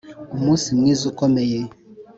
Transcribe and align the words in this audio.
umunsi 0.35 0.67
mwiza 0.77 1.03
ukomeye, 1.11 1.59